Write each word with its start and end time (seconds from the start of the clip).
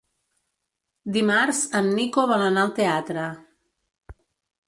Dimarts 1.17 1.59
en 1.81 1.91
Nico 1.99 2.25
vol 2.33 2.45
anar 2.47 2.63
al 2.65 2.73
teatre. 2.79 3.27